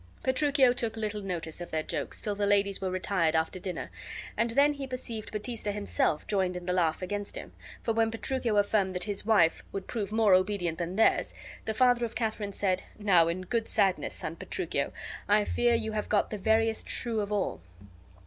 [0.23, 3.91] Petruchio took little notice of their jokes till the ladies were retired after dinner,
[4.35, 8.57] and then he perceived Baptista himself joined in the laugh against him, for when Petruchio
[8.57, 11.35] affirmed that his wife would prove more obedient than theirs,
[11.65, 14.91] the father of Katharine said, "Now, in good sadness, son Petruchio,
[15.29, 17.61] I fear you have got the veriest shrew of all."